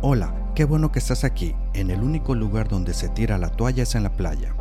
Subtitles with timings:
[0.00, 3.82] Hola, qué bueno que estás aquí, en el único lugar donde se tira la toalla
[3.82, 4.54] es en la playa.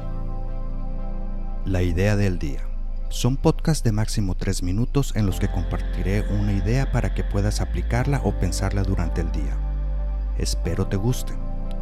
[1.64, 2.68] La idea del día.
[3.10, 7.62] Son podcasts de máximo 3 minutos en los que compartiré una idea para que puedas
[7.62, 9.56] aplicarla o pensarla durante el día.
[10.40, 11.34] Espero te guste.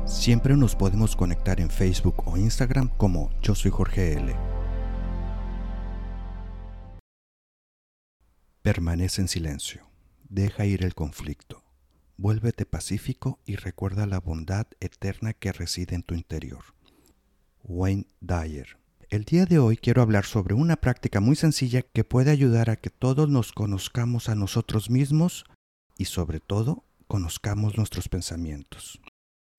[0.03, 4.35] Siempre nos podemos conectar en Facebook o Instagram como Yo soy Jorge L.
[8.61, 9.87] Permanece en silencio.
[10.27, 11.64] Deja ir el conflicto.
[12.17, 16.63] Vuélvete pacífico y recuerda la bondad eterna que reside en tu interior.
[17.63, 18.77] Wayne Dyer.
[19.09, 22.77] El día de hoy quiero hablar sobre una práctica muy sencilla que puede ayudar a
[22.77, 25.43] que todos nos conozcamos a nosotros mismos
[25.97, 29.01] y sobre todo conozcamos nuestros pensamientos.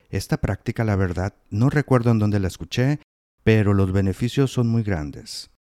[0.09, 2.99] Esta práctica, la verdad, no recuerdo en dónde la escuché,
[3.43, 5.51] pero los beneficios son muy grandes.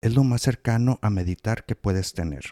[0.00, 2.44] Es lo más cercano a meditar que puedes tener.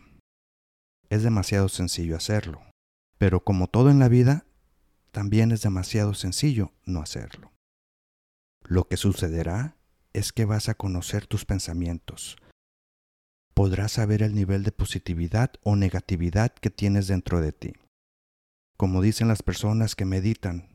[1.08, 2.60] Es demasiado sencillo hacerlo.
[3.18, 4.46] Pero como todo en la vida,
[5.10, 7.52] también es demasiado sencillo no hacerlo.
[8.64, 9.76] Lo que sucederá
[10.12, 12.36] es que vas a conocer tus pensamientos.
[13.54, 17.72] Podrás saber el nivel de positividad o negatividad que tienes dentro de ti.
[18.76, 20.74] Como dicen las personas que meditan,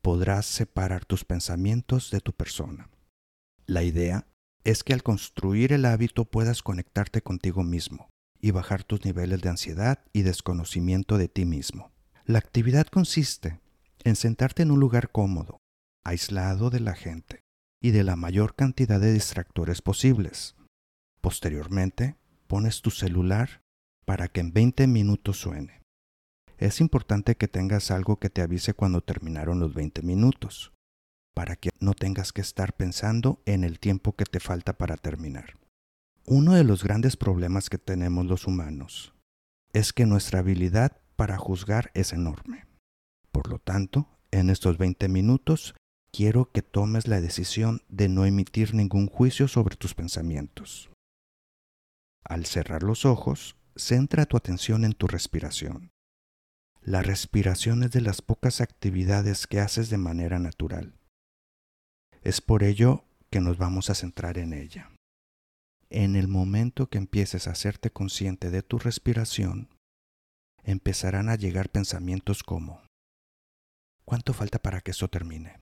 [0.00, 2.88] podrás separar tus pensamientos de tu persona.
[3.66, 4.26] La idea
[4.64, 8.08] es que al construir el hábito puedas conectarte contigo mismo,
[8.44, 11.92] y bajar tus niveles de ansiedad y desconocimiento de ti mismo.
[12.26, 13.58] La actividad consiste
[14.02, 15.56] en sentarte en un lugar cómodo,
[16.04, 17.40] aislado de la gente
[17.82, 20.56] y de la mayor cantidad de distractores posibles.
[21.22, 23.62] Posteriormente, pones tu celular
[24.04, 25.80] para que en 20 minutos suene.
[26.58, 30.74] Es importante que tengas algo que te avise cuando terminaron los 20 minutos,
[31.32, 35.63] para que no tengas que estar pensando en el tiempo que te falta para terminar.
[36.26, 39.12] Uno de los grandes problemas que tenemos los humanos
[39.74, 42.64] es que nuestra habilidad para juzgar es enorme.
[43.30, 45.74] Por lo tanto, en estos 20 minutos
[46.10, 50.88] quiero que tomes la decisión de no emitir ningún juicio sobre tus pensamientos.
[52.24, 55.90] Al cerrar los ojos, centra tu atención en tu respiración.
[56.80, 60.94] La respiración es de las pocas actividades que haces de manera natural.
[62.22, 64.93] Es por ello que nos vamos a centrar en ella
[65.94, 69.68] en el momento que empieces a hacerte consciente de tu respiración,
[70.64, 72.82] empezarán a llegar pensamientos como,
[74.04, 75.60] ¿cuánto falta para que eso termine?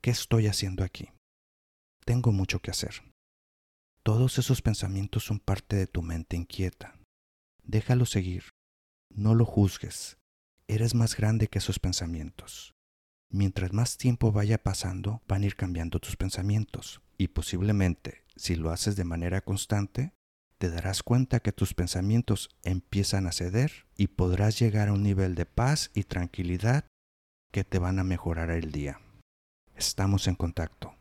[0.00, 1.10] ¿Qué estoy haciendo aquí?
[2.04, 3.04] Tengo mucho que hacer.
[4.02, 6.98] Todos esos pensamientos son parte de tu mente inquieta.
[7.62, 8.50] Déjalo seguir.
[9.14, 10.18] No lo juzgues.
[10.66, 12.74] Eres más grande que esos pensamientos.
[13.30, 18.70] Mientras más tiempo vaya pasando, van a ir cambiando tus pensamientos y posiblemente si lo
[18.70, 20.12] haces de manera constante,
[20.58, 25.34] te darás cuenta que tus pensamientos empiezan a ceder y podrás llegar a un nivel
[25.34, 26.84] de paz y tranquilidad
[27.52, 29.00] que te van a mejorar el día.
[29.76, 30.94] Estamos en contacto.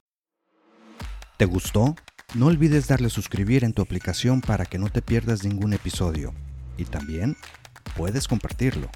[1.38, 1.96] ¿Te gustó?
[2.36, 6.34] No olvides darle suscribir en tu aplicación para que no te pierdas ningún episodio.
[6.78, 7.38] Y también
[7.96, 8.90] puedes compartirlo.